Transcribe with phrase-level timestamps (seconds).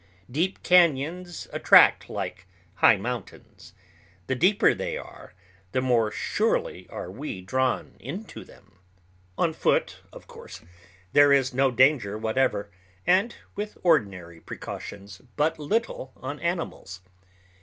[0.31, 3.75] Deep cañons attract like high mountains;
[4.25, 5.35] the deeper they are,
[5.73, 8.79] the more surely are we drawn into them.
[9.37, 10.61] On foot, of course,
[11.13, 12.71] there is no danger whatever,
[13.05, 17.01] and, with ordinary precautions, but little on animals.